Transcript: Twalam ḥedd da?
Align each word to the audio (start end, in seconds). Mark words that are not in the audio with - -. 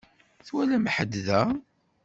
Twalam 0.45 0.85
ḥedd 0.95 1.13
da? 1.27 1.41